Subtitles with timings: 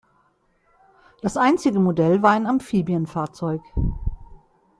[1.21, 3.61] Das einzige Modell war ein Amphibienfahrzeug.